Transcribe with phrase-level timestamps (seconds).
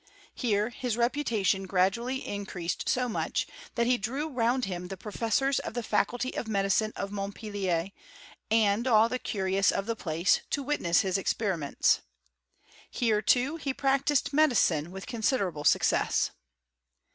[0.33, 2.89] Here his reputation gradually increaaed.
[2.89, 7.11] so much, that he drew round him the professors of the' faculty of medicine of
[7.11, 7.91] Montpelier,
[8.51, 12.01] sind all the curious of the place, to witness his experiments.
[12.89, 16.31] Here, tooV he practised medicine with considerable success.